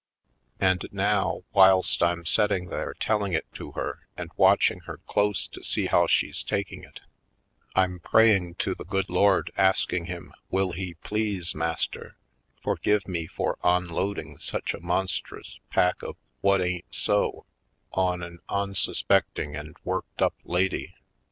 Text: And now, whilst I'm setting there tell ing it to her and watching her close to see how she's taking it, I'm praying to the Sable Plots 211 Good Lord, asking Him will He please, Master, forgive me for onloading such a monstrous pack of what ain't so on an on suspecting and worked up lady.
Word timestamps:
And 0.59 0.87
now, 0.91 1.43
whilst 1.53 2.01
I'm 2.01 2.25
setting 2.25 2.69
there 2.69 2.95
tell 2.95 3.23
ing 3.23 3.33
it 3.33 3.45
to 3.53 3.73
her 3.73 4.07
and 4.17 4.31
watching 4.35 4.79
her 4.87 4.97
close 5.05 5.45
to 5.49 5.63
see 5.63 5.85
how 5.85 6.07
she's 6.07 6.41
taking 6.41 6.83
it, 6.83 7.01
I'm 7.75 7.99
praying 7.99 8.55
to 8.55 8.73
the 8.73 8.83
Sable 8.83 8.85
Plots 8.85 9.05
211 9.05 9.05
Good 9.05 9.13
Lord, 9.13 9.51
asking 9.67 10.05
Him 10.05 10.33
will 10.49 10.71
He 10.71 10.95
please, 11.03 11.53
Master, 11.53 12.15
forgive 12.63 13.07
me 13.07 13.27
for 13.27 13.59
onloading 13.63 14.39
such 14.41 14.73
a 14.73 14.79
monstrous 14.81 15.59
pack 15.69 16.01
of 16.01 16.15
what 16.39 16.61
ain't 16.61 16.85
so 16.89 17.45
on 17.93 18.23
an 18.23 18.39
on 18.49 18.73
suspecting 18.73 19.55
and 19.55 19.75
worked 19.83 20.19
up 20.23 20.33
lady. 20.43 20.95